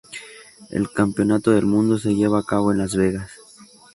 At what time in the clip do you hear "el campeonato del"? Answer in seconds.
0.71-1.67